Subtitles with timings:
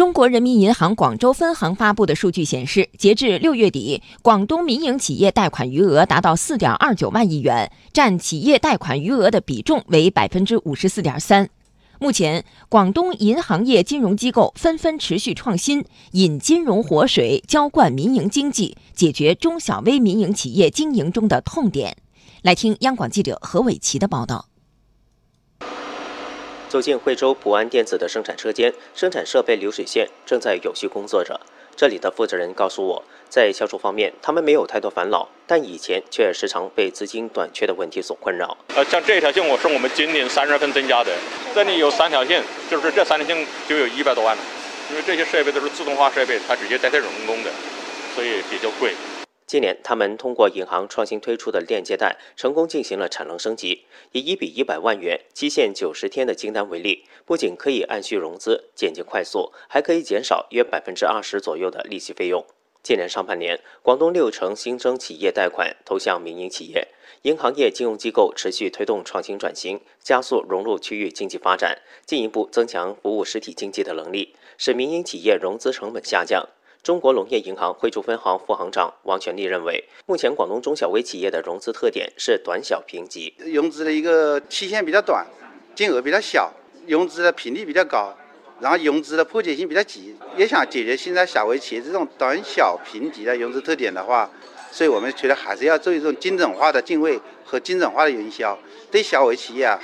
[0.00, 11.50] 中国人民银行广州分行发布的数据显示，截至六月底，广东民营企业贷款余额达到四点二九万亿元，占企业贷款余额的比重为百分之五十四点三。
[11.98, 21.98] 目前，广东银行业金融机构纷纷持续创新，引金融活水，浇灌民营经济，解决中小微民营企业经营中的痛点。
[22.40, 24.49] 来听央广记者何伟奇的报道。
[26.70, 31.40] 走进惠州普安电子的生产车间，生产设备流水线正在有序工作着。
[31.74, 38.56] 这里的负责人告诉我，在销售方面，他们没有太多烦恼，但以前却时常被资金短缺的问题所困扰。
[38.76, 41.10] 呃，像这条线，我是我们今年三月份增加的，
[41.52, 44.42] 这里有三条线，就是这三条线就有一百多万了。
[44.90, 47.50] 因为这些设备都是自动化设备，它直接带带人工的，
[48.14, 48.92] 所以比较贵。
[49.50, 53.84] 今年，他们通过银行创新推出的链接贷，成功进行了产能升级。
[54.12, 62.46] 以一比一百万元、期限九十天的金单为例，不仅可以按需融资、简洁快速，还可以减少约百分之二十左右的利息费用。
[62.84, 66.86] 今年上半年，广东六成新增企业贷款投向民营企业，
[67.22, 76.48] 银行业金融机构持续推动创新转型，加速融入区域经济发展，进一步增强服务实体经济的能力，使民营企业融资成本下降。
[76.82, 85.26] 中国农业银行惠州分行副行长王全利认为，目前广东中小微企业的融资特点是短小评级，融资的一个期限比较短，
[85.74, 86.50] 金额比较小，
[86.86, 88.16] 融资的频率比较高，
[88.60, 90.16] 然后融资的破解性比较急。
[90.38, 94.30] 也想解决现在小微企业这种短小评级的融资特点的话，
[94.72, 98.58] 所以我们觉得还是要做一种精准化的定位和精准化的营销，
[98.90, 99.78] 对小微企业啊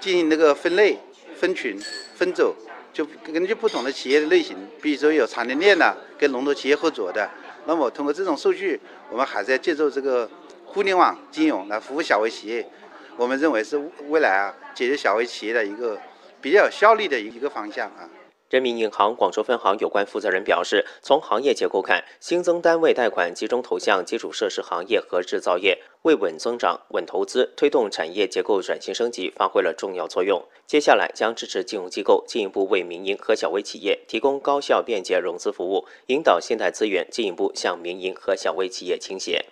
[0.00, 0.98] 进行那个分类、
[1.36, 1.80] 分群、
[2.16, 2.52] 分组。
[2.92, 7.28] 就根据不同的企业的类型，比如说有产业链的，跟龙头企业合作的，
[7.66, 10.28] 那么通过这种数据，我们还在借助这个
[10.66, 12.68] 互联网金融来服务小微企业。
[13.16, 15.98] 我们认为是未来啊，解决小微企业的一个
[16.40, 18.08] 比较有效率的一个方向啊。
[18.50, 30.44] 人民银行广州分行有关负责人表示，从行业结构看，新增单位贷款集中投向基础设施行业和制造业，为稳增长、稳投资、推动产业结构转型升级发挥了重要作用。
[30.66, 39.44] 接下来将支持金融机构进一步为民营和小微企业提供高效便捷融资服务，引导信贷资源进一步向民营和小微企业倾斜。